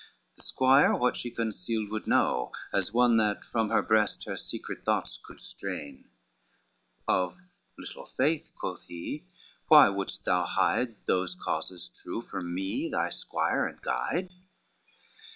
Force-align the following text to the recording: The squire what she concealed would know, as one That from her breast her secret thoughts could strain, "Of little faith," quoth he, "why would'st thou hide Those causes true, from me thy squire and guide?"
The 0.35 0.41
squire 0.41 0.95
what 0.95 1.15
she 1.15 1.29
concealed 1.29 1.91
would 1.91 2.07
know, 2.07 2.53
as 2.73 2.91
one 2.91 3.17
That 3.17 3.43
from 3.45 3.69
her 3.69 3.83
breast 3.83 4.23
her 4.25 4.35
secret 4.35 4.83
thoughts 4.83 5.19
could 5.23 5.39
strain, 5.39 6.09
"Of 7.07 7.37
little 7.77 8.07
faith," 8.07 8.51
quoth 8.59 8.85
he, 8.85 9.27
"why 9.67 9.89
would'st 9.89 10.25
thou 10.25 10.45
hide 10.45 10.95
Those 11.05 11.35
causes 11.35 11.87
true, 11.87 12.23
from 12.23 12.51
me 12.51 12.89
thy 12.89 13.11
squire 13.11 13.67
and 13.67 13.79
guide?" 13.79 14.31